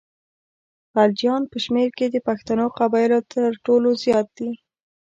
[0.93, 4.51] غلجیان په شمېر کې د پښتنو قبایلو تر ټولو زیات دي.